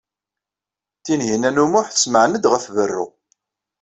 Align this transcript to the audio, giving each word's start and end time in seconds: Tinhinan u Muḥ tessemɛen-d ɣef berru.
Tinhinan 1.03 1.61
u 1.63 1.65
Muḥ 1.71 1.87
tessemɛen-d 1.89 2.43
ɣef 2.51 2.65
berru. 2.75 3.05